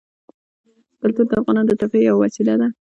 کلتور 1.01 1.25
د 1.29 1.33
افغانانو 1.41 1.69
د 1.69 1.73
تفریح 1.81 2.03
یوه 2.09 2.21
وسیله 2.23 2.53
ده. 2.61 2.67